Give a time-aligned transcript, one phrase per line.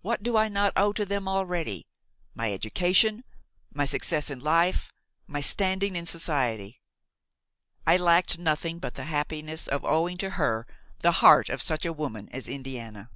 [0.00, 1.88] What do I not owe to them already!
[2.36, 3.24] my education,
[3.74, 4.92] my success in life,
[5.26, 6.78] my standing in society.
[7.84, 10.68] I lacked nothing but the happiness of owing to her
[11.00, 13.10] the heart of such a woman as Indiana."